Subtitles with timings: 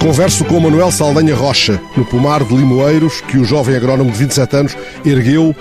[0.00, 4.56] Converso com Manuel Saldanha Rocha, no pomar de limoeiros que o jovem agrónomo de 27
[4.56, 5.54] anos ergueu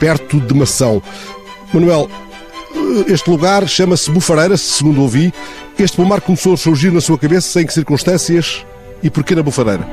[0.00, 1.00] perto de Mação.
[1.72, 2.10] Manuel,
[3.06, 5.32] este lugar chama-se Bufareira, segundo ouvi.
[5.78, 8.66] Este pomar começou a surgir na sua cabeça em que circunstâncias
[9.00, 9.86] e porquê na Bufareira?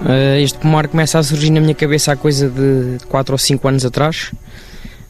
[0.00, 3.66] Uh, este pomar começa a surgir na minha cabeça há coisa de 4 ou 5
[3.66, 4.32] anos atrás,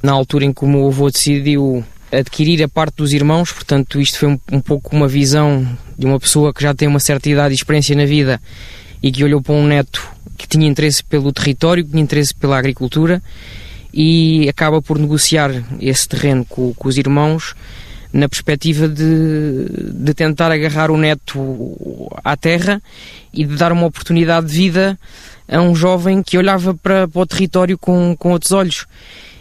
[0.03, 4.19] na altura em que o meu avô decidiu adquirir a parte dos irmãos, portanto, isto
[4.19, 7.53] foi um, um, pouco uma visão de uma pessoa que já tem uma certa idade
[7.53, 8.41] e experiência na vida
[9.03, 12.59] e que olhou para um neto que tinha interesse pelo território, que tinha interesse pela
[12.59, 13.23] agricultura
[13.93, 15.51] e acaba por negociar
[15.81, 17.55] esse terreno com, com os irmãos
[18.13, 22.81] na perspectiva de, de tentar agarrar o neto à terra
[23.33, 24.99] e de dar uma oportunidade de vida
[25.47, 28.87] a um jovem que olhava para, para o território com, com outros olhos.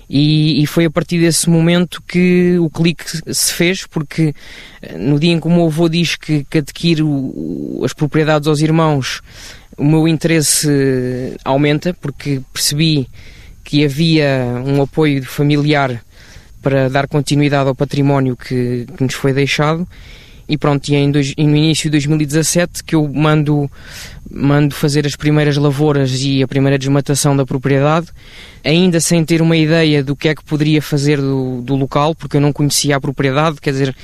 [0.10, 3.04] E, e, foi a partir desse momento que o clique
[3.34, 4.34] se fez, porque
[4.82, 8.48] eh, no dia em que o meu avô diz que, que adquire o, as propriedades
[8.48, 9.22] aos irmãos,
[9.78, 13.08] o meu interesse aumenta, porque percebi
[13.66, 16.02] que havia um apoio familiar
[16.62, 19.86] para dar continuidade ao património que, que nos foi deixado
[20.48, 23.70] e pronto, e em dois, no início de 2017 que eu mando,
[24.30, 28.08] mando fazer as primeiras lavouras e a primeira desmatação da propriedade,
[28.64, 32.38] ainda sem ter uma ideia do que é que poderia fazer do, do local, porque
[32.38, 33.96] eu não conhecia a propriedade, quer dizer,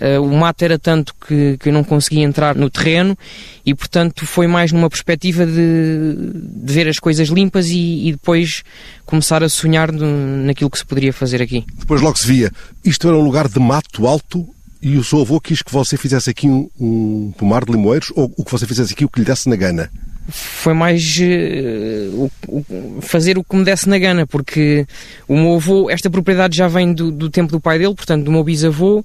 [0.00, 3.16] uh, o mato era tanto que, que eu não conseguia entrar no terreno
[3.64, 8.62] e, portanto, foi mais numa perspectiva de, de ver as coisas limpas e, e depois
[9.04, 11.64] começar a sonhar no, naquilo que se poderia fazer aqui.
[11.78, 12.50] Depois logo se via,
[12.84, 14.46] isto era um lugar de mato alto
[14.82, 18.32] e o seu avô quis que você fizesse aqui um, um pomar de limoeiros ou
[18.36, 19.90] o que você fizesse aqui o que lhe desse na gana?
[20.28, 24.86] Foi mais uh, o, o, fazer o que me desse na gana, porque
[25.28, 28.32] o meu avô, esta propriedade já vem do, do tempo do pai dele, portanto, do
[28.32, 29.04] meu bisavô.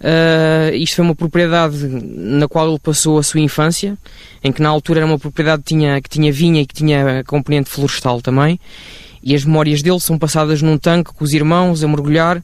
[0.00, 3.96] Uh, isto foi uma propriedade na qual ele passou a sua infância,
[4.42, 7.22] em que na altura era uma propriedade que tinha, que tinha vinha e que tinha
[7.24, 8.58] componente florestal também.
[9.22, 12.42] E as memórias dele são passadas num tanque com os irmãos a mergulhar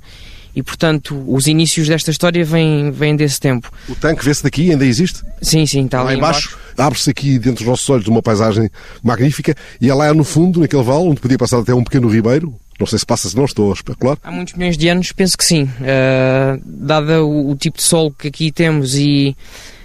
[0.54, 3.70] e, portanto, os inícios desta história vêm, vêm desse tempo.
[3.88, 5.22] O tanque vê-se daqui, ainda existe?
[5.40, 6.48] Sim, sim, está lá ali embaixo.
[6.48, 6.70] embaixo.
[6.76, 8.70] Abre-se aqui dentro dos nossos olhos uma paisagem
[9.02, 12.54] magnífica e é no fundo, naquele vale, onde podia passar até um pequeno ribeiro.
[12.78, 14.16] Não sei se passa, se não estou a especular.
[14.24, 15.64] Há muitos milhões de anos, penso que sim.
[15.64, 19.36] Uh, dada o, o tipo de solo que aqui temos e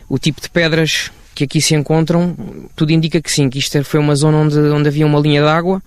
[0.07, 2.33] o tipo de pedras que aqui se encontram,
[2.75, 5.47] tudo indica que sim, que isto foi uma zona onde, onde havia uma linha de
[5.49, 5.83] água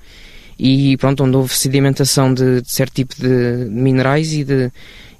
[0.58, 4.72] e pronto, onde houve sedimentação de, de certo tipo de minerais e de,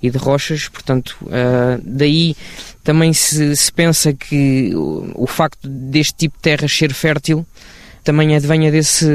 [0.03, 2.35] e de rochas, portanto, uh, daí
[2.83, 7.47] também se, se pensa que o, o, facto deste tipo de terra ser fértil
[8.03, 9.07] também advenha desse,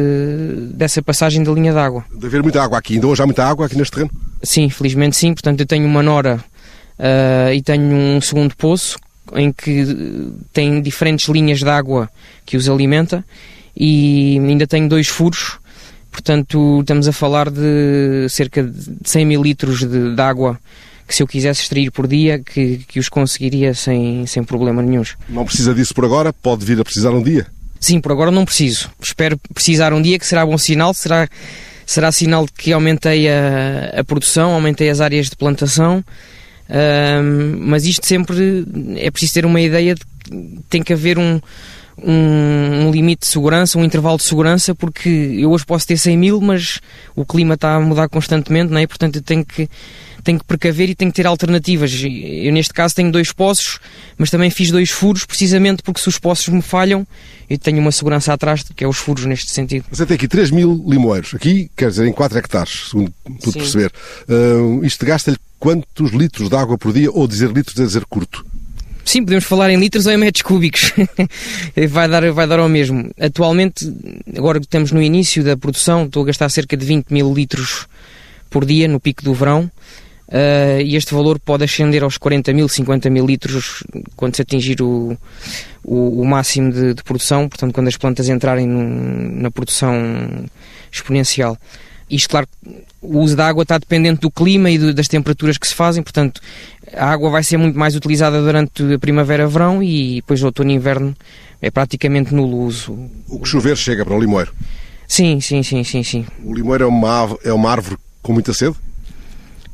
[0.73, 2.05] dessa passagem da linha d'água.
[2.13, 4.11] De haver muita água aqui, ainda hoje há muita água aqui neste terreno?
[4.43, 6.43] Sim, felizmente sim, portanto eu tenho uma nora
[6.99, 8.97] uh, e tenho um segundo poço
[9.33, 12.09] em que tem diferentes linhas de água
[12.45, 13.25] que os alimenta
[13.75, 15.57] e ainda tenho dois furos
[16.13, 20.59] Portanto, estamos a falar de cerca de 100 mil litros de, de água
[21.07, 25.03] que se eu quisesse extrair por dia, que, que os conseguiria sem, sem problema nenhum.
[25.27, 26.31] Não precisa disso por agora?
[26.31, 27.47] Pode vir a precisar um dia?
[27.79, 28.91] Sim, por agora não preciso.
[29.01, 31.27] Espero precisar um dia, que será bom sinal, será,
[31.83, 36.05] será sinal de que aumentei a, a produção, aumentei as áreas de plantação,
[37.59, 38.65] mas isto sempre
[38.97, 41.41] é preciso ter uma ideia de que tem que haver um,
[41.97, 46.17] um, um, limite de segurança, um intervalo de segurança, porque eu hoje posso ter 100
[46.17, 46.79] mil, mas
[47.15, 48.87] o clima está a mudar constantemente, não é?
[48.87, 49.69] portanto eu tenho que,
[50.23, 51.93] tenho que precaver e tenho que ter alternativas.
[52.03, 53.79] Eu neste caso tenho dois poços,
[54.17, 57.05] mas também fiz dois furos, precisamente porque se os poços me falham,
[57.49, 59.85] eu tenho uma segurança atrás, que é os furos neste sentido.
[59.91, 63.91] Você tem aqui 3 mil limoeiros, aqui quer dizer em 4 hectares, segundo pude perceber.
[64.27, 68.45] Uh, isto gasta-lhe quantos litros de água por dia, ou dizer litros é dizer curto?
[69.05, 70.93] Sim, podemos falar em litros ou em metros cúbicos.
[71.89, 73.11] vai, dar, vai dar ao mesmo.
[73.19, 73.91] Atualmente,
[74.35, 77.87] agora que estamos no início da produção, estou a gastar cerca de 20 mil litros
[78.49, 79.69] por dia no pico do verão.
[80.27, 83.83] Uh, e este valor pode ascender aos 40 mil, 50 mil litros
[84.15, 85.17] quando se atingir o,
[85.83, 89.93] o, o máximo de, de, produção, portanto, quando as plantas entrarem no, na produção
[90.91, 91.57] exponencial.
[92.13, 92.47] Isto, claro,
[93.01, 96.03] o uso da água está dependente do clima e do, das temperaturas que se fazem,
[96.03, 96.39] portanto,
[96.93, 101.15] a água vai ser muito mais utilizada durante a primavera-verão e depois outono e inverno
[101.59, 102.93] é praticamente nulo uso.
[103.27, 104.53] O que chover chega para o limoeiro?
[105.07, 106.25] Sim, sim, sim, sim, sim.
[106.43, 108.75] O limoeiro é uma, é uma árvore com muita sede?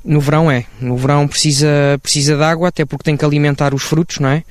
[0.04, 0.66] No verão é.
[0.80, 1.68] No verão precisa,
[2.02, 4.44] precisa de água, até porque tem que alimentar os frutos, não é?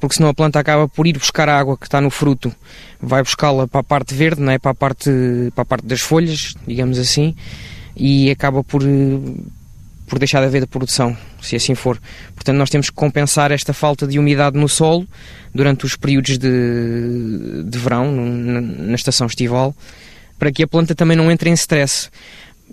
[0.00, 2.54] Porque senão a planta acaba por ir buscar a água que está no fruto,
[3.00, 4.58] vai buscá-la para a parte verde, não é?
[4.58, 5.10] Para a parte,
[5.54, 7.34] para a parte das folhas, digamos assim,
[7.96, 8.82] e acaba por
[10.08, 12.00] por deixar de haver de produção, se assim for.
[12.34, 15.06] Portanto, nós temos que compensar esta falta de umidade no solo
[15.54, 19.76] durante os períodos de, de verão, na, estação estival,
[20.38, 22.10] para que a planta também não entre em stress.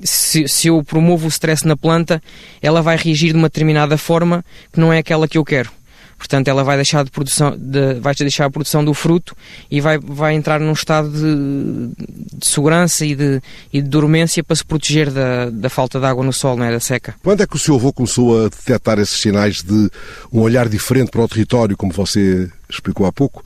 [0.02, 2.22] Se, se, eu promovo o stress na planta,
[2.62, 5.70] ela vai reagir de uma determinada forma que não é aquela que eu quero.
[6.18, 9.36] Portanto, ela vai deixar, de produção, de, vai deixar a produção do fruto
[9.70, 13.42] e vai, vai entrar num estado de, de segurança e de,
[13.72, 16.80] e de dormência para se proteger da, da falta de água no solo, né, da
[16.80, 17.16] seca.
[17.22, 19.90] Quando é que o seu avô começou a detectar esses sinais de
[20.32, 23.44] um olhar diferente para o território, como você explicou há pouco,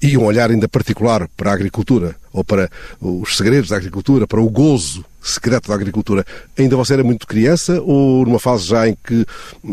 [0.00, 2.70] e um olhar ainda particular para a agricultura, ou para
[3.00, 6.24] os segredos da agricultura, para o gozo secreto da agricultura.
[6.56, 9.26] Ainda você era muito criança ou numa fase já em que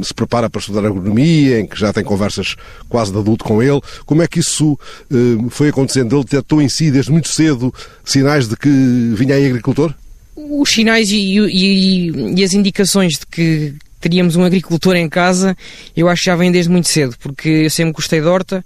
[0.04, 2.56] se prepara para estudar agronomia, em que já tem conversas
[2.90, 3.82] quase de adulto com ele?
[4.06, 4.78] Como é que isso
[5.12, 6.16] eh, foi acontecendo?
[6.16, 8.70] Ele detectou em si desde muito cedo sinais de que
[9.16, 9.94] vinha aí agricultor?
[10.36, 13.74] Os sinais e, e, e as indicações de que
[14.06, 15.58] teríamos um agricultor em casa,
[15.98, 18.64] eu acho que já vem desde muito cedo, porque eu sempre gostei de horta,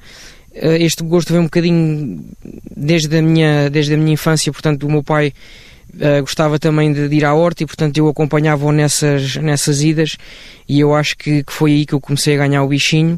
[0.53, 2.25] eh, este gosto vem um bocadinho
[2.75, 5.31] desde a minha, desde a minha infância, portanto, o meu pai
[5.93, 10.17] uh, gostava também de, de, ir à horta e, portanto, eu acompanhava-o nessas, nessas idas
[10.67, 13.17] e eu acho que, que, foi aí que eu comecei a ganhar o bichinho.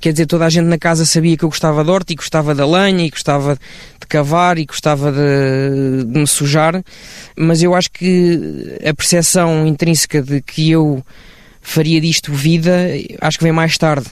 [0.00, 2.56] Quer dizer, toda a gente na casa sabia que eu gostava de horta e gostava
[2.56, 3.56] da lenha e gostava
[4.00, 6.82] de cavar e gostava de, de me sujar,
[7.36, 11.04] mas eu acho que a percepção intrínseca de que eu
[11.62, 12.88] faria disto vida,
[13.20, 14.06] acho que vem mais tarde.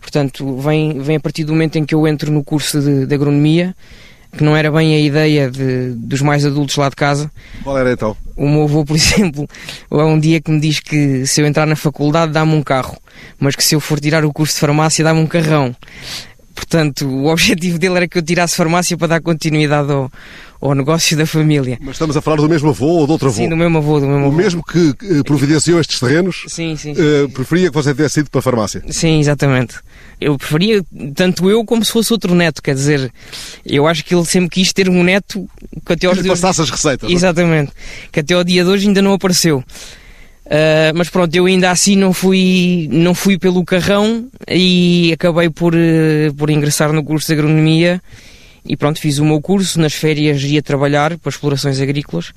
[0.00, 3.14] Portanto, vem, vem a partir do momento em que eu entro no curso de, de
[3.14, 3.74] agronomia
[4.36, 7.30] que não era bem a ideia de, dos mais adultos lá de casa.
[7.64, 8.16] Qual era então?
[8.36, 9.48] O meu avô, por exemplo,
[9.90, 12.96] há um dia que me diz que se eu entrar na faculdade dá-me um carro,
[13.38, 15.74] mas que se eu for tirar o curso de farmácia dá-me um carrão.
[16.54, 20.10] Portanto, o objetivo dele era que eu tirasse farmácia para dar continuidade ao,
[20.68, 21.78] ao negócio da família.
[21.80, 23.36] Mas estamos a falar do mesmo avô ou do outro avô?
[23.36, 24.00] Sim, do mesmo avô.
[24.00, 24.36] Do mesmo o avô.
[24.36, 26.44] mesmo que providenciou estes terrenos?
[26.48, 26.94] Sim, sim.
[26.94, 27.32] sim, uh, sim.
[27.32, 28.82] Preferia que você tivesse ido para a farmácia?
[28.88, 29.76] Sim, exatamente.
[30.20, 30.84] Eu preferia,
[31.14, 33.12] tanto eu como se fosse outro neto, quer dizer,
[33.64, 35.48] eu acho que ele sempre quis ter um neto
[35.84, 37.10] que até aos que passasse as receitas.
[37.10, 37.12] É?
[37.12, 37.72] Exatamente.
[38.10, 39.62] Que até ao dia de hoje ainda não apareceu.
[40.46, 45.74] Uh, mas pronto, eu ainda assim não fui, não fui pelo carrão e acabei por,
[45.74, 48.00] uh, por ingressar no curso de agronomia
[48.68, 52.32] e pronto, fiz o meu curso, nas férias ia trabalhar para explorações agrícolas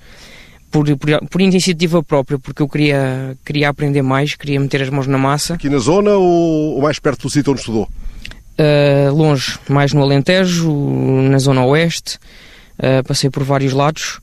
[0.72, 5.08] por, por, por, iniciativa própria, porque eu queria, queria aprender mais, queria meter as mãos
[5.08, 5.56] na massa.
[5.56, 7.90] Aqui na zona ou, ou mais perto do sítio onde estudou?
[8.60, 10.72] Uh, longe, mais no Alentejo,
[11.30, 12.20] na zona oeste,
[13.08, 14.20] passei por vários lados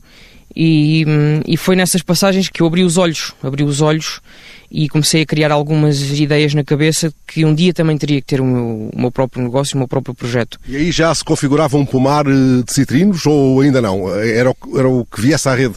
[0.55, 1.05] e,
[1.45, 4.19] e foi nessas passagens que eu abri os olhos, abri os olhos
[4.69, 8.41] e comecei a criar algumas ideias na cabeça que um dia também teria que ter
[8.41, 10.59] o meu, o meu próprio negócio, o meu próprio projeto.
[10.67, 14.13] E aí já se configurava um pomar eh, de citrinos ou ainda não?
[14.13, 15.75] Era o, era o que viesse à rede?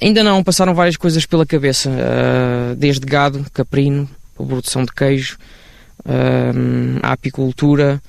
[0.00, 5.38] Ainda não, passaram várias coisas pela cabeça, uh, desde gado, caprino, produção de queijo,
[7.02, 8.02] apicultura,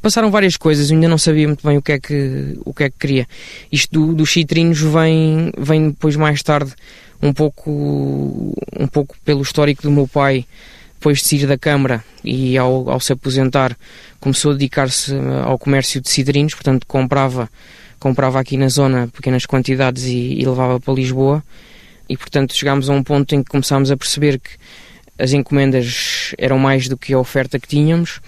[0.00, 2.84] passaram várias coisas, eu ainda não sabia muito bem o que é que, o que,
[2.84, 3.26] é que queria.
[3.70, 6.72] Isto do, dos citrinos vem, vem depois mais tarde,
[7.22, 7.70] um pouco,
[8.78, 10.46] um pouco pelo histórico do meu pai,
[10.94, 13.76] depois de sair da Câmara e ao, ao se aposentar,
[14.18, 15.14] começou a dedicar-se
[15.44, 17.48] ao comércio de cidrinos, portanto comprava,
[17.98, 21.44] comprava aqui na zona pequenas quantidades e, e levava para Lisboa.
[22.08, 24.50] E portanto chegámos a um ponto em que começámos a perceber que
[25.18, 28.20] as encomendas eram mais do que a oferta que tínhamos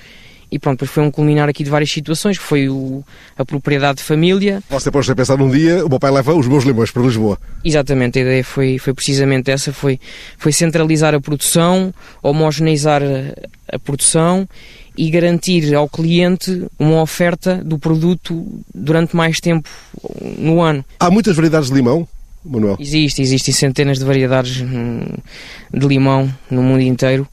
[0.50, 3.04] e pronto, depois foi um culminar aqui de várias situações, que foi o,
[3.36, 4.62] a propriedade de família.
[4.70, 7.38] Você pode pensar num dia, o meu pai leva os meus limões para Lisboa.
[7.64, 10.00] Exatamente, a ideia foi, foi precisamente essa, foi,
[10.38, 14.48] foi centralizar a produção, homogeneizar a, a produção
[14.96, 19.68] e garantir ao cliente uma oferta do produto durante mais tempo
[20.36, 20.84] no ano.
[20.98, 22.08] Há muitas variedades de limão?
[22.44, 22.76] Manuel?
[22.80, 25.04] Existe, existem centenas de variedades hum,
[25.72, 27.28] de limão no mundo inteiro.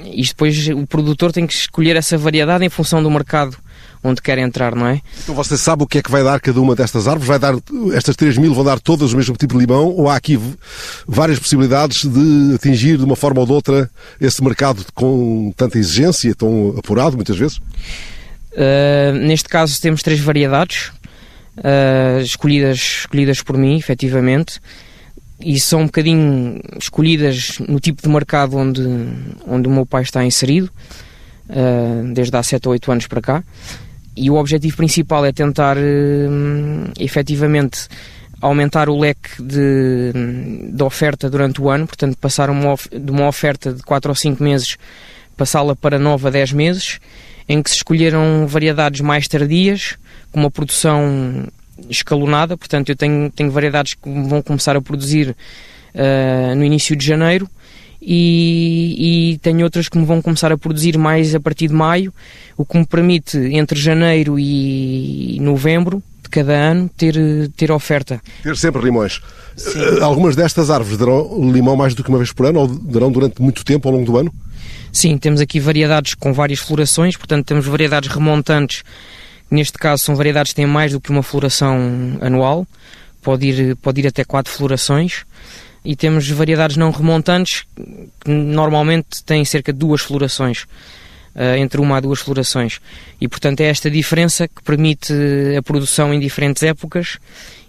[0.00, 3.56] E depois o produtor tem que escolher essa variedade em função do mercado
[4.02, 5.00] onde quer entrar, não é?
[5.22, 7.26] Então você sabe o que é que vai dar cada uma destas árvores?
[7.26, 7.54] Vai dar,
[7.94, 10.38] estas 3 mil vão dar todas o mesmo tipo de limão ou há aqui
[11.06, 16.34] várias possibilidades de atingir de uma forma ou de outra esse mercado com tanta exigência,
[16.34, 17.56] tão apurado muitas vezes?
[18.52, 20.92] Uh, neste caso temos três variedades
[21.58, 24.60] uh, escolhidas, escolhidas por mim, efetivamente
[25.40, 28.82] e são um bocadinho escolhidas no tipo de mercado onde,
[29.46, 30.70] onde o meu pai está inserido,
[31.50, 33.44] uh, desde há 7 ou 8 anos para cá.
[34.16, 37.86] E o objetivo principal é tentar, uh, efetivamente,
[38.40, 40.12] aumentar o leque de,
[40.72, 44.42] de oferta durante o ano, portanto, passar uma, de uma oferta de 4 ou 5
[44.42, 44.76] meses,
[45.36, 46.98] passá-la para 9 a 10 meses,
[47.48, 49.96] em que se escolheram variedades mais tardias,
[50.32, 51.46] com uma produção
[51.88, 55.30] escalonada, portanto eu tenho, tenho variedades que vão começar a produzir
[55.94, 57.48] uh, no início de janeiro
[58.00, 62.12] e, e tenho outras que me vão começar a produzir mais a partir de maio,
[62.56, 67.16] o que me permite entre janeiro e novembro de cada ano ter,
[67.56, 68.20] ter oferta.
[68.42, 69.20] Ter sempre limões.
[69.56, 69.80] Sim.
[69.80, 73.10] Eh, algumas destas árvores darão limão mais do que uma vez por ano ou darão
[73.10, 74.32] durante muito tempo ao longo do ano?
[74.92, 78.82] Sim, temos aqui variedades com várias florações, portanto temos variedades remontantes,
[79.50, 81.78] neste caso são variedades que têm mais do que uma floração
[82.20, 82.66] anual,
[83.22, 85.24] pode ir, pode ir até quatro florações,
[85.84, 87.64] e temos variedades não remontantes
[88.20, 90.66] que normalmente têm cerca de duas florações.
[91.34, 92.80] Uh, entre uma a duas florações.
[93.20, 95.12] E, portanto, é esta diferença que permite
[95.54, 97.18] a produção em diferentes épocas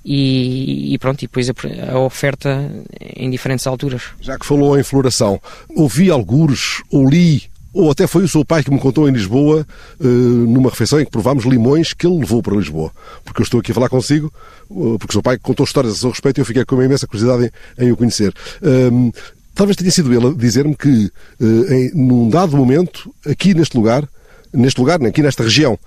[0.05, 4.03] e, e pronto, e depois a, oferta em diferentes alturas.
[4.21, 5.41] Já que falou em floração,
[5.75, 7.43] ouvi algures ou li
[7.77, 9.65] ou até foi o seu pai que me contou em Lisboa,
[9.99, 12.91] uh, numa refeição em que provámos limões que ele levou para Lisboa.
[13.23, 14.33] Porque eu estou aqui a falar consigo,
[14.69, 16.85] uh, porque o seu pai contou histórias a seu respeito e eu fiquei com uma
[16.85, 18.33] imensa curiosidade em, em o conhecer.
[18.61, 19.13] Uh,
[19.53, 24.07] talvez tenha sido ele a dizer-me que, em, num dado momento, aqui neste lugar,
[24.53, 25.77] neste lugar, aqui nesta região,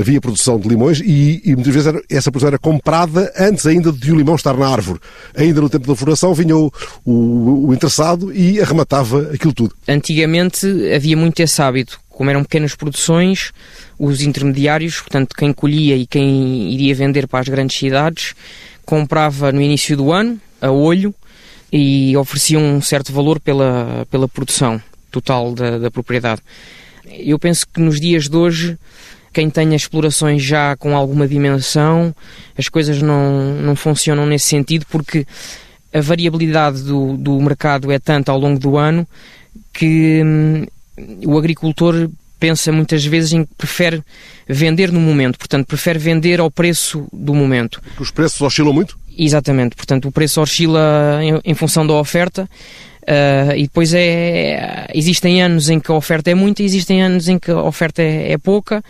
[0.00, 3.92] havia produção de limões e, e muitas vezes era, essa produção era comprada antes ainda
[3.92, 5.00] de o limão estar na árvore.
[5.36, 6.72] Ainda no tempo da floração vinha o,
[7.04, 9.74] o, o interessado e arrematava aquilo tudo.
[9.86, 12.00] Antigamente havia muito esse hábito.
[12.08, 13.52] Como eram pequenas produções,
[13.98, 18.34] os intermediários, portanto, quem colhia e quem iria vender para as grandes cidades,
[18.84, 21.14] comprava no início do ano, a olho,
[21.72, 26.40] e oferecia um certo valor pela, pela produção total da, da propriedade.
[27.10, 28.78] Eu penso que nos dias de hoje,
[29.32, 32.14] quem tem explorações já com alguma dimensão,
[32.56, 35.26] as coisas não, não funcionam nesse sentido porque
[35.92, 39.06] a variabilidade do, do mercado é tanta ao longo do ano
[39.72, 40.66] que hum,
[41.24, 44.02] o agricultor pensa muitas vezes em que prefere
[44.46, 47.82] vender no momento, portanto, prefere vender ao preço do momento.
[47.98, 48.98] Os preços oscilam muito?
[49.16, 52.48] Exatamente, portanto, o preço oscila em, em função da oferta
[53.08, 57.38] Uh, e depois é, existem anos em que a oferta é muita, existem anos em
[57.38, 58.84] que a oferta é, é pouca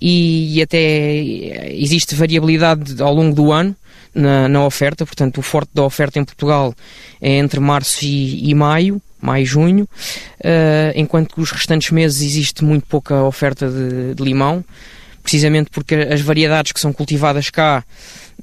[0.00, 1.18] e, e, até
[1.74, 3.76] existe variabilidade ao longo do ano
[4.14, 6.74] na, na, oferta, portanto o forte da oferta em Portugal
[7.20, 12.64] é entre março e, e maio, maio junho, uh, enquanto que os restantes meses existe
[12.64, 14.64] muito pouca oferta de, de limão,
[15.22, 17.84] precisamente porque as variedades que são cultivadas cá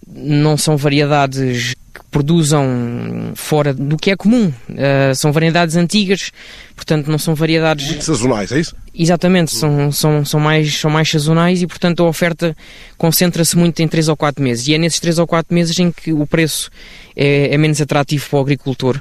[0.07, 1.75] não são variedades
[2.11, 4.47] produzam fora do que é comum.
[4.69, 6.31] Uh, são variedades antigas,
[6.73, 7.87] portanto não são variedades...
[7.87, 8.75] Muito sazonais, é isso?
[8.93, 12.55] Exatamente, são, são, são, mais, são mais sazonais e portanto a oferta
[12.97, 14.67] concentra-se muito em 3 ou 4 meses.
[14.67, 16.69] E é nesses 3 ou 4 meses em que o preço
[17.15, 18.97] é, é menos atrativo para o agricultor,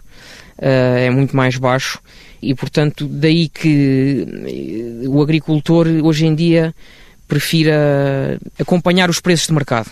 [0.58, 2.00] uh, é muito mais baixo
[2.42, 4.26] e portanto daí que
[5.08, 6.74] o agricultor hoje em dia
[7.26, 9.90] prefira acompanhar os preços de mercado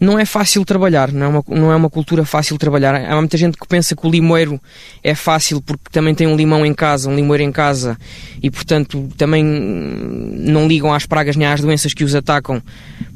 [0.00, 2.94] não é fácil trabalhar, não é, uma, não é uma cultura fácil trabalhar.
[2.94, 4.58] Há muita gente que pensa que o limoeiro
[5.04, 7.98] é fácil porque também tem um limão em casa, um limoeiro em casa
[8.42, 12.62] e, portanto, também não ligam às pragas nem às doenças que os atacam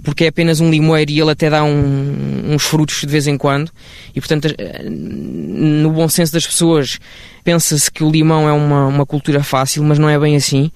[0.04, 3.38] porque é apenas um limoeiro e ele até dá um, uns frutos de vez em
[3.38, 3.72] quando.
[4.14, 4.48] E, portanto,
[4.84, 6.98] no bom senso das pessoas,
[7.42, 10.70] pensa-se que o limão é uma, uma cultura fácil, mas não é bem assim.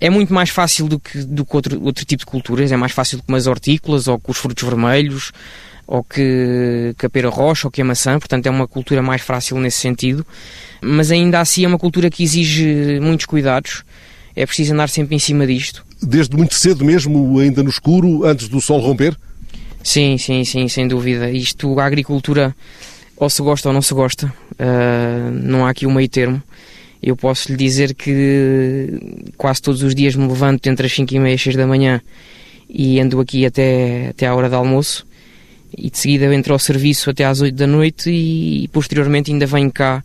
[0.00, 2.92] É muito mais fácil do que, do que outro, outro tipo de culturas, é mais
[2.92, 5.32] fácil do que umas hortícolas ou com os frutos vermelhos
[5.88, 9.22] ou que, que a pera roxa ou que a maçã, portanto é uma cultura mais
[9.22, 10.24] fácil nesse sentido,
[10.82, 13.82] mas ainda assim é uma cultura que exige muitos cuidados,
[14.36, 15.84] é preciso andar sempre em cima disto.
[16.00, 19.16] Desde muito cedo mesmo, ainda no escuro, antes do sol romper?
[19.82, 21.30] Sim, sim, sim, sem dúvida.
[21.30, 22.54] Isto, a agricultura,
[23.16, 26.42] ou se gosta ou não se gosta, uh, não há aqui um meio termo
[27.02, 31.18] eu posso lhe dizer que quase todos os dias me levanto entre as 5 e
[31.18, 32.00] meia e 6 da manhã
[32.68, 35.06] e ando aqui até, até à hora de almoço
[35.76, 39.70] e de seguida entro ao serviço até às 8 da noite e posteriormente ainda venho
[39.70, 40.02] cá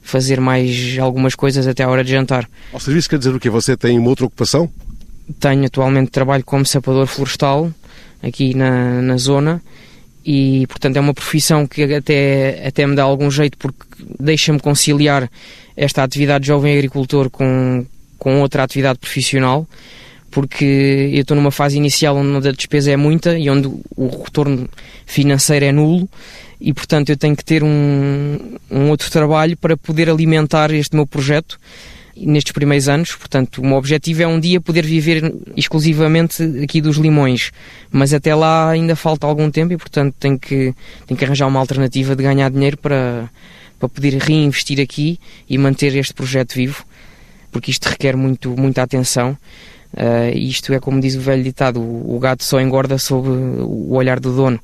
[0.00, 2.48] fazer mais algumas coisas até à hora de jantar.
[2.72, 3.48] Ao serviço quer dizer o quê?
[3.50, 4.68] Você tem uma outra ocupação?
[5.38, 7.72] Tenho, atualmente trabalho como sapador florestal
[8.22, 9.62] aqui na, na zona
[10.24, 13.84] e portanto é uma profissão que até, até me dá algum jeito porque
[14.18, 15.30] deixa-me conciliar
[15.76, 17.84] esta atividade de jovem agricultor com,
[18.18, 19.66] com outra atividade profissional,
[20.30, 24.68] porque eu estou numa fase inicial onde a despesa é muita e onde o retorno
[25.06, 26.08] financeiro é nulo
[26.60, 28.38] e portanto eu tenho que ter um,
[28.70, 31.58] um outro trabalho para poder alimentar este meu projeto
[32.16, 33.14] nestes primeiros anos.
[33.14, 37.50] Portanto, o meu objetivo é um dia poder viver exclusivamente aqui dos limões,
[37.90, 40.74] mas até lá ainda falta algum tempo e, portanto, tenho que,
[41.06, 43.30] tenho que arranjar uma alternativa de ganhar dinheiro para,
[43.78, 46.84] para poder reinvestir aqui e manter este projeto vivo,
[47.50, 49.36] porque isto requer muito, muita atenção.
[49.92, 54.18] Uh, isto é como diz o velho ditado: o gato só engorda sob o olhar
[54.18, 54.58] do dono.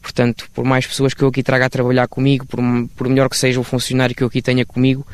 [0.00, 2.58] Portanto, por mais pessoas que eu aqui traga a trabalhar comigo, por,
[2.96, 5.06] por melhor que seja o funcionário que eu aqui tenha comigo,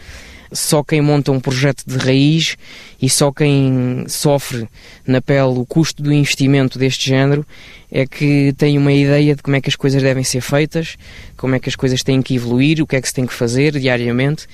[0.52, 2.56] só quem monta um projeto de raiz
[3.00, 4.68] e só quem sofre
[5.06, 7.46] na pele o custo do investimento deste género
[7.90, 10.96] é que tem uma ideia de como é que as coisas devem ser feitas,
[11.36, 13.32] como é que as coisas têm que evoluir, o que é que se tem que
[13.32, 14.46] fazer diariamente,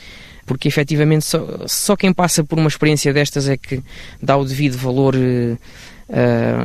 [0.47, 3.83] porque efetivamente só, só quem passa por uma experiência destas é que
[4.21, 5.59] dá o devido valor uh,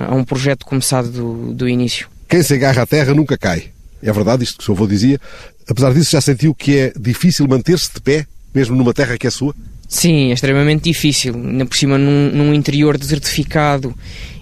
[0.10, 2.08] a um projeto começado do, do início.
[2.28, 3.72] Quem se agarra à terra nunca cai.
[4.02, 5.20] É verdade isto que o seu avô dizia.
[5.68, 9.30] Apesar disso, já sentiu que é difícil manter-se de pé, mesmo numa terra que é
[9.30, 9.56] sua?
[9.88, 11.36] Sim, é extremamente difícil.
[11.36, 13.96] Ainda por cima, num, num interior desertificado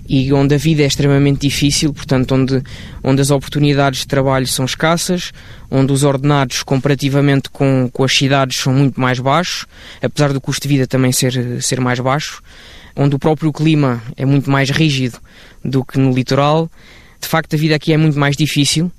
[0.07, 2.61] e onde a vida é extremamente difícil, portanto, onde,
[3.03, 5.31] onde as oportunidades de trabalho são escassas,
[5.69, 9.65] onde os ordenados comparativamente com, com as cidades são muito mais baixos,
[10.01, 12.41] apesar do custo de vida também ser, ser mais baixo,
[12.95, 15.19] onde o próprio clima é muito mais rígido
[15.63, 16.69] do que no litoral.
[17.19, 18.91] De facto, a vida aqui é muito mais difícil,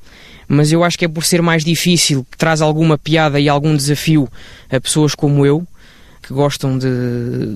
[0.49, 3.77] mas eu acho que é por ser mais difícil que traz alguma piada e algum
[3.77, 4.29] desafio
[4.71, 5.67] a pessoas como eu,
[6.23, 6.89] que gostam de,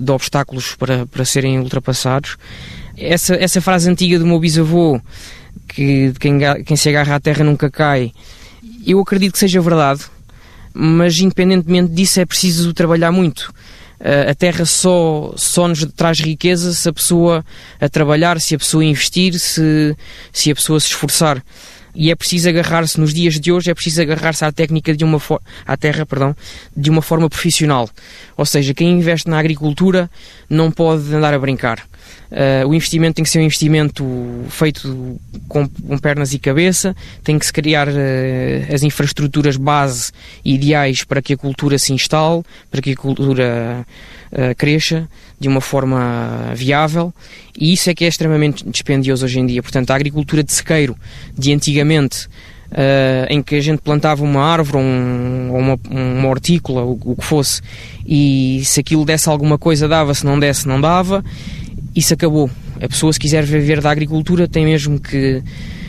[0.01, 2.37] de obstáculos para, para serem ultrapassados
[3.01, 5.01] essa, essa frase antiga do meu bisavô,
[5.69, 8.13] que quem, quem se agarra à terra nunca cai,
[8.87, 10.03] eu acredito que seja verdade,
[10.73, 13.53] mas independentemente disso é preciso trabalhar muito.
[14.29, 17.45] A terra só, só nos traz riqueza se a pessoa
[17.79, 19.95] a trabalhar, se a pessoa investir, se,
[20.33, 21.43] se a pessoa se esforçar
[21.95, 25.21] e é preciso agarrar-se nos dias de hoje é preciso agarrar-se à técnica de uma
[25.67, 26.35] à terra perdão
[26.77, 27.89] de uma forma profissional.
[28.37, 30.11] Ou seja quem investe na agricultura
[30.49, 31.90] não pode andar a brincar
[32.31, 34.05] Uh, o investimento tem que ser um investimento
[34.49, 35.19] feito
[35.49, 36.95] com, com pernas e cabeça,
[37.25, 37.93] tem que se criar uh,
[38.73, 40.13] as infraestruturas base
[40.45, 43.85] ideais para que a cultura se instale, para que a cultura
[44.31, 45.09] uh, cresça
[45.41, 47.13] de uma forma viável.
[47.59, 49.63] E isso é que é extremamente dispendioso hoje em dia.
[49.63, 50.97] Portanto, a agricultura de sequeiro
[51.37, 52.29] de antigamente
[52.71, 57.17] Uh, em que a gente plantava uma árvore ou, um, uma, uma hortícola, o, o,
[57.17, 57.61] que fosse,
[58.07, 61.25] e se aquilo desse alguma coisa dava, se não desse não dava,
[61.95, 62.50] isso acabou.
[62.81, 65.43] A pessoa, se quiser viver da agricultura, tem mesmo que,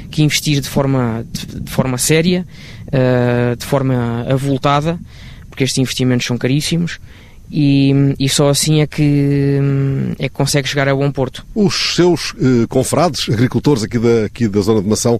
[0.10, 2.46] que investir de forma, de, de forma séria,
[2.88, 5.00] uh, de forma avultada,
[5.50, 7.00] porque estes investimentos são caríssimos.
[7.54, 9.60] E, e, só assim é que,
[10.18, 11.46] é que consegue chegar a bom porto.
[11.54, 15.20] Os seus eh, confrades, agricultores aqui da, aqui da zona de Mação,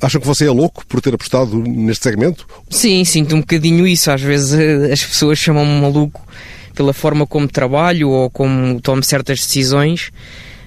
[0.00, 2.48] acham que você é louco por ter apostado neste segmento?
[2.68, 4.10] Sim, sinto um bocadinho isso.
[4.10, 6.26] Às vezes eh, as pessoas chamam-me maluco
[6.74, 10.10] pela forma como trabalho ou como tomo certas decisões,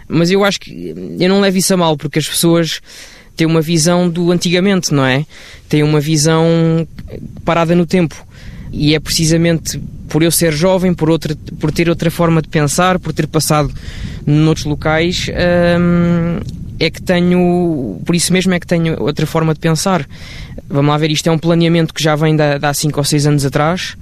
[0.08, 2.82] mas eu acho que eu não levo isso a mal, porque as pessoas
[3.36, 5.26] têm uma visão do antigamente, não é?
[5.68, 6.88] Têm uma visão
[7.44, 8.16] parada no tempo.
[8.72, 13.00] E é precisamente por eu ser jovem, por, outra, por ter outra forma de pensar,
[13.00, 13.74] por ter passado
[14.26, 15.30] noutros locais,
[15.80, 16.40] hum,
[16.80, 20.08] é que tenho, por isso mesmo é que tenho outra forma de pensar.
[20.68, 23.28] Vamos lá ver, isto é um planeamento que já vem de há 5 ou 6
[23.28, 23.96] anos atrás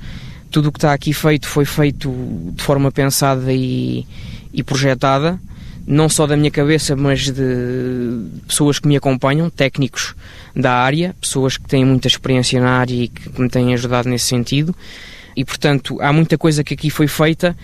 [0.54, 2.14] tudo o que está aqui feito foi feito
[2.56, 4.06] de forma pensada e,
[4.54, 5.40] e projetada,
[5.86, 10.14] não só da minha cabeça, mas de pessoas que me acompanham, técnicos
[10.56, 14.26] da área, pessoas que têm muita experiência na área e que me têm ajudado nesse
[14.26, 14.76] sentido.
[15.36, 17.58] E portanto, há muita coisa que aqui foi feita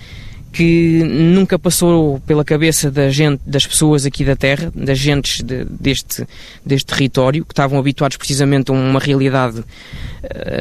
[0.52, 5.66] que nunca passou pela cabeça da gente, das pessoas aqui da Terra, das gentes de,
[5.66, 6.26] deste,
[6.66, 9.66] deste território, que estavam habituados precisamente a uma realidade uh,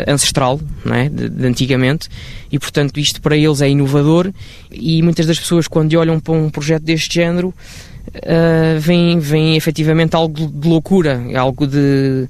[0.06, 1.08] ancestral, não é?
[1.08, 2.08] de, de, antigamente,
[2.52, 4.30] e portanto isto para eles é inovador,
[4.70, 10.14] e muitas das pessoas quando olham para um projeto deste género, uh, veem, veem efetivamente
[10.14, 12.28] algo de loucura, algo de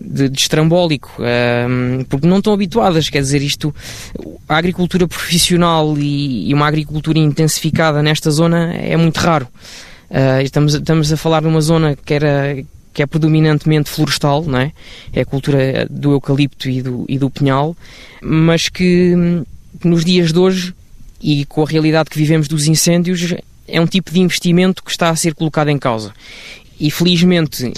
[0.00, 3.74] de, de estrambólico, um, porque não estão habituadas, quer dizer, isto,
[4.48, 9.48] a agricultura profissional e, e uma agricultura intensificada nesta zona é muito raro.
[10.10, 12.56] Uh, estamos, estamos a falar de uma zona que era
[12.94, 14.72] que é predominantemente florestal, não é?
[15.12, 17.76] É a cultura do eucalipto e do, e do pinhal,
[18.20, 19.14] mas que
[19.84, 20.74] nos dias de hoje
[21.20, 23.34] e com a realidade que vivemos dos incêndios
[23.68, 26.12] é um tipo de investimento que está a ser colocado em causa.
[26.80, 27.72] E felizmente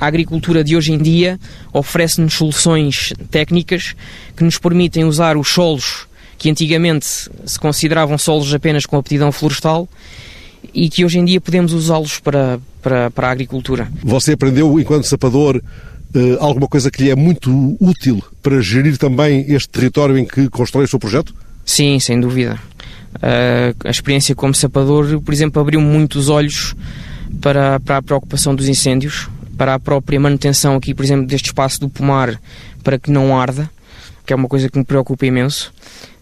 [0.00, 1.38] a agricultura de hoje em dia
[1.72, 3.94] oferece-nos soluções técnicas
[4.36, 6.06] que nos permitem usar os solos
[6.38, 9.88] que antigamente se consideravam solos apenas com aptidão florestal
[10.72, 13.88] e que hoje em dia podemos usá-los para, para, para a agricultura.
[14.02, 15.60] Você aprendeu, enquanto sapador,
[16.14, 20.48] eh, alguma coisa que lhe é muito útil para gerir também este território em que
[20.48, 21.34] constrói o seu projeto?
[21.64, 22.58] Sim, sem dúvida.
[23.22, 26.74] Eh, a experiência como sapador, por exemplo, abriu muito os olhos
[27.40, 31.80] para, para a preocupação dos incêndios, para a própria manutenção aqui, por exemplo, deste espaço
[31.80, 32.40] do pomar
[32.82, 33.70] para que não arda,
[34.26, 35.72] que é uma coisa que me preocupa imenso.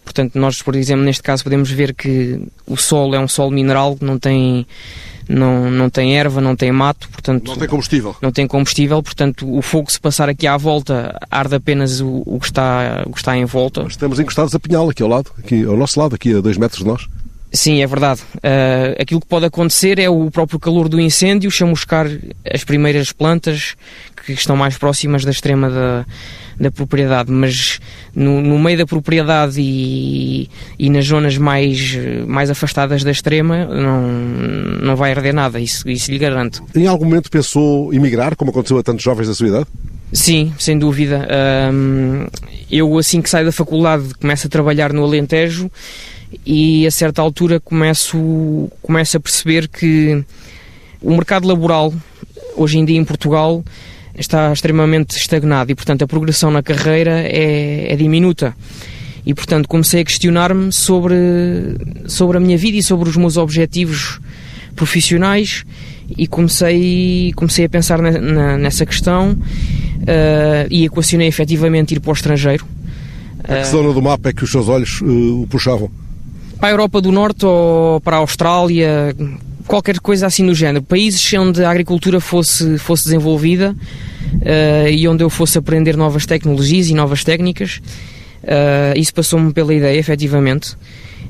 [0.03, 3.97] Portanto, nós, por exemplo, neste caso podemos ver que o solo é um solo mineral,
[4.01, 4.67] não tem
[5.27, 7.47] não, não tem erva, não tem mato, portanto...
[7.47, 8.15] Não tem combustível.
[8.21, 12.39] Não tem combustível, portanto o fogo se passar aqui à volta arde apenas o, o,
[12.39, 13.83] que, está, o que está em volta.
[13.83, 16.57] Mas estamos encostados a Pinhal, aqui ao lado, aqui ao nosso lado, aqui a dois
[16.57, 17.07] metros de nós.
[17.55, 18.21] Sim, é verdade.
[18.37, 22.07] Uh, aquilo que pode acontecer é o próprio calor do incêndio chamuscar
[22.51, 23.75] as primeiras plantas
[24.25, 26.05] que estão mais próximas da extrema da,
[26.59, 27.79] da propriedade, mas
[28.15, 34.01] no, no meio da propriedade e, e, nas zonas mais, mais afastadas da extrema não,
[34.81, 36.63] não vai arder nada, isso, isso lhe garanto.
[36.73, 39.67] Em algum momento pensou emigrar, como aconteceu a tantos jovens da sua idade?
[40.11, 41.27] Sim, sem dúvida.
[42.71, 45.69] Eu, assim que saio da faculdade, começo a trabalhar no Alentejo
[46.45, 50.23] e a certa altura começo, começo a perceber que
[51.01, 51.93] o mercado laboral,
[52.55, 53.63] hoje em dia em Portugal,
[54.17, 58.55] está extremamente estagnado e, portanto, a progressão na carreira é, é diminuta.
[59.25, 61.15] E, portanto, comecei a questionar-me sobre,
[62.07, 64.19] sobre a minha vida e sobre os meus objetivos
[64.75, 65.65] profissionais
[66.17, 72.09] e comecei, comecei a pensar na, na, nessa questão uh, e equacionei efetivamente ir para
[72.09, 72.65] o estrangeiro.
[73.43, 75.89] A que zona do mapa é que os seus olhos uh, o puxavam?
[76.63, 79.13] Para a Europa do Norte ou para a Austrália,
[79.67, 80.81] qualquer coisa assim no género.
[80.81, 86.87] Países onde a agricultura fosse, fosse desenvolvida uh, e onde eu fosse aprender novas tecnologias
[86.87, 87.81] e novas técnicas.
[88.43, 90.77] Uh, isso passou-me pela ideia, efetivamente.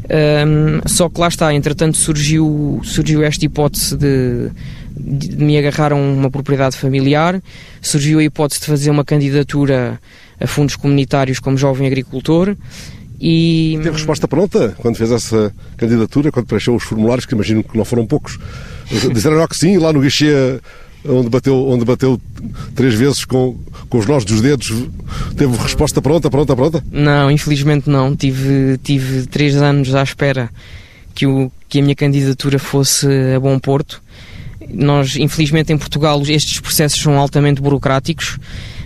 [0.04, 4.52] Um, eh, só que lá está, entretanto surgiu, surgiu esta hipótese de,
[4.96, 7.42] de, me agarrar a uma propriedade familiar,
[7.82, 10.00] surgiu a hipótese de fazer uma candidatura
[10.40, 12.56] a fundos comunitários como jovem agricultor
[13.26, 13.80] e...
[13.82, 17.86] Teve resposta pronta quando fez essa candidatura, quando preencheu os formulários, que imagino que não
[17.86, 18.38] foram poucos.
[19.14, 20.60] Disseram que sim, lá no guichê
[21.08, 22.20] onde bateu, onde bateu
[22.76, 23.58] três vezes com,
[23.88, 24.74] com os nós dos dedos,
[25.38, 26.84] teve resposta pronta, pronta, pronta?
[26.92, 28.14] Não, infelizmente não.
[28.14, 30.50] Tive, tive três anos à espera
[31.16, 34.04] que, o, que a minha candidatura fosse a bom porto.
[34.70, 38.38] Nós, infelizmente, em Portugal, estes processos são altamente burocráticos.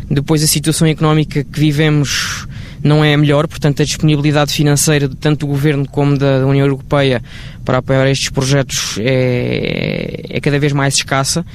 [0.08, 2.48] Depois, a situação económica que vivemos
[2.84, 6.66] não é a melhor, portanto a disponibilidade financeira de tanto do Governo como da União
[6.66, 7.22] Europeia
[7.66, 11.46] para apoiar estes projetos é, é cada vez mais escassa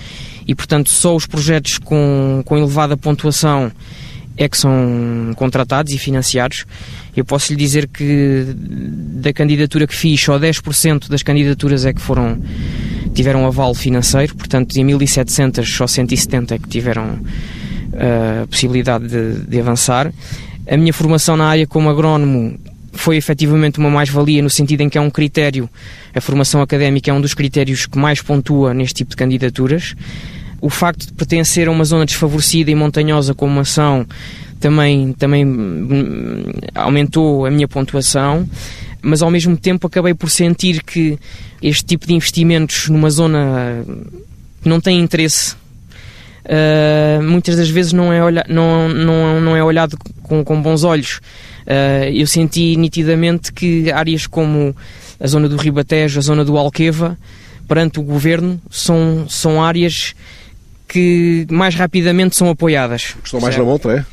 [0.47, 3.71] e portanto só os projetos com, com elevada pontuação
[4.37, 6.65] é que são contratados e financiados.
[7.15, 12.01] Eu posso lhe dizer que da candidatura que fiz, só 10% das candidaturas é que
[12.01, 12.41] foram
[13.15, 17.21] tiveram aval financeiro, portanto, em 1700 só 170 é que tiveram
[17.93, 20.11] a uh, possibilidade de, de avançar.
[20.66, 22.59] A minha formação na área como agrónomo
[22.92, 25.68] foi efetivamente uma mais-valia no sentido em que é um critério,
[26.14, 29.94] a formação académica é um dos critérios que mais pontua neste tipo de candidaturas.
[30.61, 34.07] O facto de pertencer a uma zona desfavorecida e montanhosa como ação
[34.61, 36.44] também, também hum,
[36.75, 38.48] aumentou a minha pontuação,
[39.01, 41.18] mas ao mesmo tempo acabei por sentir que
[41.61, 43.85] este tipo de investimentos numa zona
[44.62, 45.57] que não tem interesse
[46.44, 50.85] uh, muitas das vezes não é, olha, não, não, não é olhado com, com bons
[50.85, 51.20] olhos.
[51.66, 54.74] Uh, eu senti nitidamente que áreas como
[55.20, 57.16] a zona do Ribatejo, a zona do Alqueva,
[57.68, 60.14] perante o governo, são, são áreas
[60.88, 63.14] que mais rapidamente são apoiadas.
[63.24, 64.05] Estão mais na montra, é?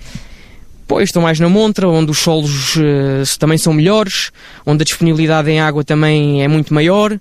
[0.88, 4.32] Pois, estão mais na montra, onde os solos uh, também são melhores,
[4.66, 7.20] onde a disponibilidade em água também é muito maior uh,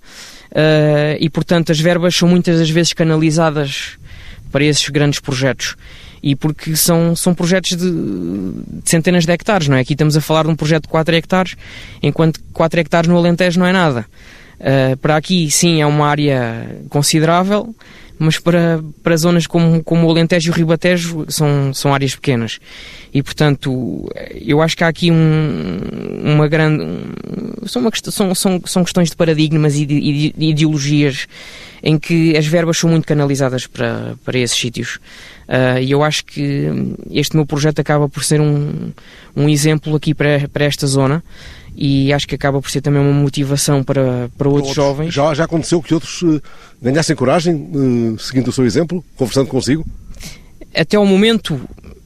[1.20, 3.98] e, portanto, as verbas são muitas das vezes canalizadas
[4.50, 5.76] para esses grandes projetos.
[6.22, 9.80] E porque são, são projetos de, de, centenas de hectares, não é?
[9.80, 11.56] Aqui estamos a falar de um projeto de 4 hectares,
[12.02, 14.04] enquanto 4 hectares no Alentejo não é nada.
[14.58, 17.72] Uh, para aqui, sim, é uma área considerável,
[18.18, 22.58] mas para, para zonas como, como o Alentejo e o Ribatejo são, são áreas pequenas.
[23.14, 24.10] E, portanto,
[24.44, 25.78] eu acho que há aqui um,
[26.24, 26.84] uma grande...
[27.66, 31.28] São, uma, são, são, são questões de paradigmas e de, de ideologias
[31.82, 34.98] em que as verbas são muito canalizadas para, para esses sítios.
[35.48, 36.68] Uh, e eu acho que
[37.10, 38.92] este meu projeto acaba por ser um,
[39.34, 41.22] um exemplo aqui para, para esta zona
[41.74, 44.74] e acho que acaba por ser também uma motivação para, para outros, outros.
[44.74, 45.14] jovens.
[45.14, 46.42] Já, já aconteceu que outros uh,
[46.82, 49.86] ganhassem coragem, uh, seguindo o seu exemplo, conversando consigo?
[50.74, 51.60] Até ao momento,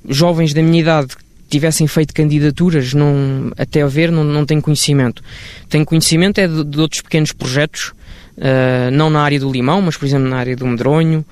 [0.09, 1.09] jovens da minha idade
[1.49, 5.23] tivessem feito candidaturas, não, até a ver, não, não tenho conhecimento.
[5.69, 7.93] Tenho conhecimento é de, de outros pequenos projetos
[8.37, 11.25] uh, não na área do limão, mas por exemplo na área do medronho,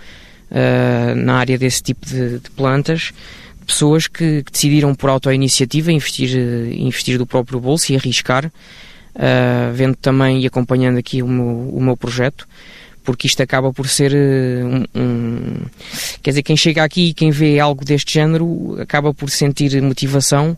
[0.51, 3.13] uh, na área desse tipo de, de plantas,
[3.67, 6.37] pessoas que, que, decidiram por autoiniciativa investir,
[6.73, 11.81] investir do próprio bolso e arriscar, uh, vendo também e acompanhando aqui o meu, o
[11.81, 12.49] meu projeto,
[13.05, 15.57] porque isto acaba por ser um, um,
[16.23, 20.57] Quer dizer, quem chega aqui e quem vê algo deste género acaba por sentir motivação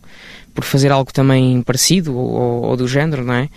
[0.53, 3.49] por fazer algo também parecido ou, ou do género, não é?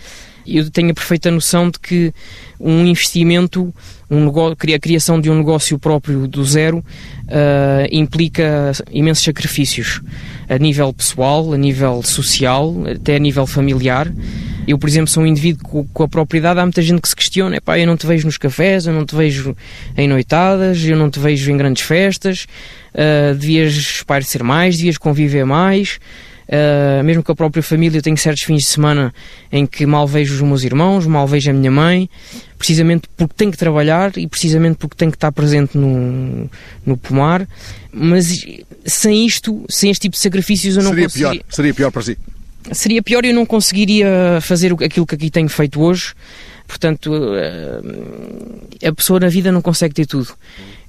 [0.47, 2.13] Eu tenho a perfeita noção de que
[2.59, 3.73] um investimento,
[4.09, 10.01] um negócio, a criação de um negócio próprio do zero, uh, implica imensos sacrifícios
[10.49, 14.11] a nível pessoal, a nível social, até a nível familiar.
[14.67, 17.61] Eu, por exemplo, sou um indivíduo com, a propriedade, há muita gente que se questiona,
[17.61, 19.55] pá, eu não te vejo nos cafés, eu não te vejo
[19.95, 22.45] em noitadas, eu não te vejo em grandes festas,
[22.93, 25.99] uh, devias ser mais, devias conviver mais,
[26.47, 29.13] Uh, mesmo com a própria família, eu tenho certos fins de semana
[29.51, 32.09] em que mal vejo os meus irmãos, mal vejo a minha mãe,
[32.57, 36.49] precisamente porque tenho que trabalhar e precisamente porque tenho que estar presente no,
[36.85, 37.45] no pomar.
[37.91, 38.45] Mas
[38.85, 41.31] sem isto, sem este tipo de sacrifícios, eu não seria conseguiria...
[41.41, 42.17] Pior, seria pior para si?
[42.71, 46.13] Seria pior e eu não conseguiria fazer aquilo que aqui tenho feito hoje.
[46.65, 50.33] Portanto, uh, a pessoa na vida não consegue ter tudo.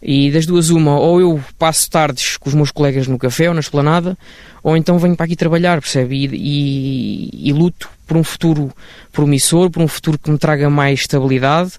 [0.02, 3.54] E das duas, uma, ou eu passo tardes com os meus colegas no café ou
[3.54, 4.16] na esplanada,
[4.62, 6.14] ou então venho para aqui trabalhar, percebe?
[6.14, 8.72] E, e, e, luto por um futuro
[9.12, 11.72] promissor, por um futuro que me traga mais estabilidade,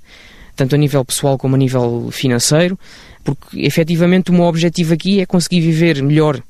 [0.56, 2.78] tanto a nível pessoal como a nível financeiro,
[3.24, 6.42] porque efetivamente o meu objetivo aqui é conseguir viver melhor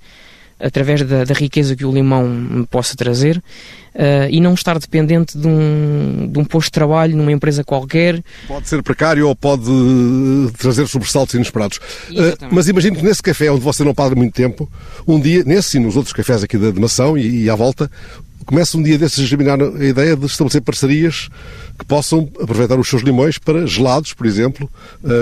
[0.59, 5.37] através da, da, riqueza que o limão me possa trazer uh, e não estar dependente
[5.37, 8.21] de um, de um posto de trabalho numa empresa qualquer.
[8.47, 11.77] Pode ser precário ou pode uh, trazer sobressaltos inesperados.
[12.09, 14.69] Uh, mas imagino que nesse café onde você não para muito tempo,
[15.07, 17.89] um dia, nesse e nos outros cafés aqui da Mação e, e à volta,
[18.45, 21.29] começa um dia desses a examinar a ideia de estabelecer parcerias
[21.77, 24.69] que possam aproveitar os seus limões para gelados, por exemplo,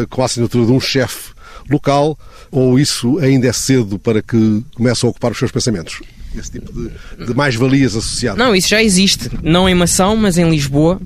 [0.09, 1.36] com a assinatura de um chefe
[1.69, 2.17] local
[2.51, 6.01] ou isso ainda é cedo para que comece a ocupar os seus pensamentos?
[6.35, 8.37] Esse tipo de, de mais-valias associadas?
[8.37, 9.29] Não, isso já existe.
[9.41, 10.99] Não em Mação, mas em Lisboa.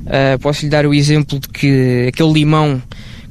[0.00, 2.82] Uh, posso lhe dar o exemplo de que aquele limão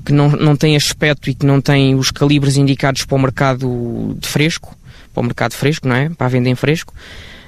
[0.06, 4.18] que não, não tem aspecto e que não tem os calibres indicados para o mercado
[4.20, 4.76] de fresco,
[5.14, 6.10] para o mercado fresco, não é?
[6.10, 6.94] Para a venda em fresco.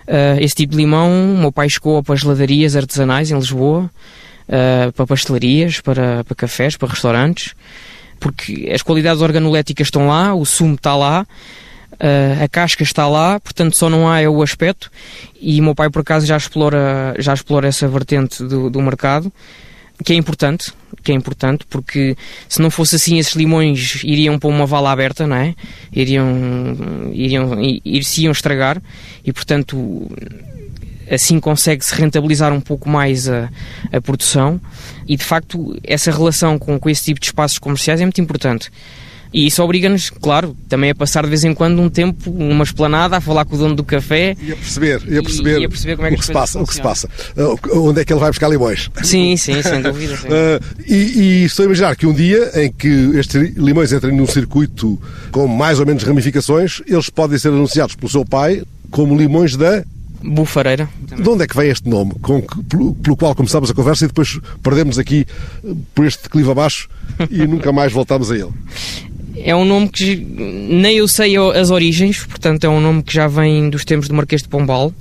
[0.07, 3.89] Uh, esse tipo de limão, o meu pai chegou para as ladarias artesanais em Lisboa,
[4.47, 7.53] uh, para pastelarias, para, para cafés, para restaurantes
[8.21, 11.25] porque as qualidades organoléticas estão lá, o sumo está lá,
[11.93, 14.91] uh, a casca está lá, portanto só não há é o aspecto.
[15.41, 19.33] E o meu pai, por acaso, já explora, já explora essa vertente do, do mercado,
[20.05, 20.71] que é importante,
[21.03, 22.15] que é importante, porque
[22.47, 25.55] se não fosse assim, esses limões iriam para uma vala aberta, não é?
[25.91, 28.79] Iriam, iriam, ir-se-iam estragar
[29.25, 30.07] e, portanto,
[31.11, 33.49] assim consegue-se rentabilizar um pouco mais a,
[33.91, 34.59] a produção
[35.07, 38.71] e de facto essa relação com, com esse tipo de espaços comerciais é muito importante.
[39.33, 43.15] E isso obriga-nos, claro, também a passar de vez em quando um tempo numa esplanada
[43.15, 45.65] a falar com o dono do café e a perceber, e a perceber, e, e
[45.65, 48.01] a perceber como é que o que se passa, o que se passa, uh, onde
[48.01, 48.89] é que ele vai buscar limões.
[49.03, 50.17] Sim, sim, sem dúvida.
[50.17, 50.27] Sim.
[50.27, 54.27] Uh, e, e estou a imaginar que um dia em que estes limões entrem num
[54.27, 59.55] circuito com mais ou menos ramificações, eles podem ser anunciados pelo seu pai como limões
[59.55, 59.85] da
[60.23, 60.89] Bufareira.
[61.01, 64.05] De onde é que vem este nome, com que, pelo, pelo, qual começámos a conversa
[64.05, 65.25] e depois perdemos aqui
[65.63, 66.89] eh, por este declive abaixo
[67.29, 68.51] e nunca mais voltámos a ele?
[69.43, 73.27] É um nome que nem eu sei as origens, portanto é um nome que já
[73.27, 74.93] vem dos tempos do Marquês de Pombal.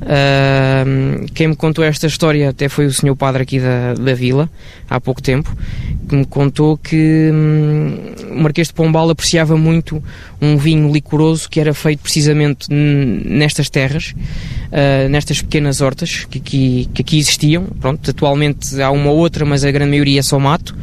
[0.00, 4.48] Uh, quem me contou esta história até foi o senhor padre aqui da, da vila,
[4.88, 5.54] há pouco tempo,
[6.08, 10.02] que me contou que hum, o Marquês de Pombal apreciava muito
[10.40, 14.14] um vinho licoroso que era feito precisamente nestas terras,
[14.66, 17.64] uh, nestas pequenas hortas que aqui, que aqui existiam.
[17.80, 20.76] Pronto, atualmente há uma outra, mas a grande maioria é só mato,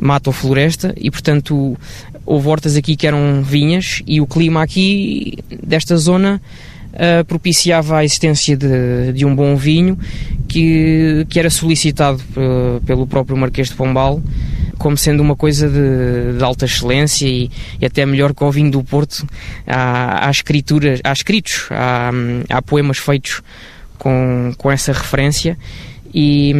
[0.00, 1.76] mato ou floresta, e portanto
[2.24, 6.40] houve hortas aqui que eram vinhas e o clima aqui desta zona
[6.92, 9.98] uh, propiciava a existência de, de, um bom vinho
[10.46, 14.22] que, que era solicitado uh, pelo próprio Marquês de Pombal
[14.78, 18.70] como sendo uma coisa de, de alta excelência e, e, até melhor que o vinho
[18.70, 19.26] do Porto.
[19.66, 22.12] Há, há escrituras, há escritos, há,
[22.48, 23.42] há poemas feitos
[23.98, 25.58] com, com essa referência
[26.14, 26.54] e,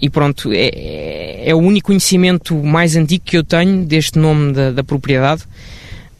[0.00, 4.72] e, pronto, é, é, o único conhecimento mais antigo que eu tenho deste nome da,
[4.72, 5.42] da propriedade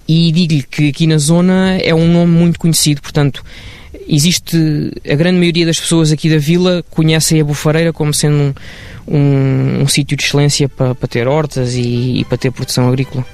[0.08, 3.42] e digo-lhe que aqui na zona é um nome muito conhecido, portanto,
[4.08, 4.56] existe
[5.08, 8.54] a grande maioria das pessoas aqui da vila conhecem a Bufareira como sendo um,
[9.16, 13.24] um, um sítio de excelência para, para ter hortas e, e, para ter produção agrícola.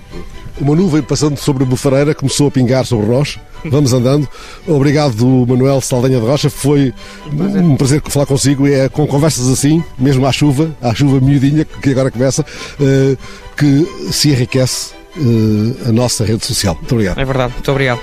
[0.61, 3.39] Uma nuvem passando sobre a Bufareira começou a pingar sobre nós.
[3.65, 4.29] Vamos andando.
[4.67, 6.51] Obrigado, Manuel Saldanha de Rocha.
[6.51, 6.93] Foi
[7.33, 8.67] um prazer falar consigo.
[8.67, 12.45] É com conversas assim, mesmo à chuva, à chuva miudinha que agora começa,
[12.81, 13.17] eh,
[13.57, 16.75] que se enriquece uh, a nossa rede social.
[16.75, 17.20] Muito obrigado.
[17.20, 18.01] É verdade, muito obrigado.